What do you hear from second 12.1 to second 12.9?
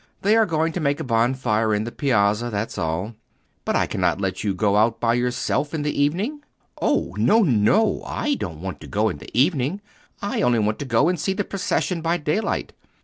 daylight.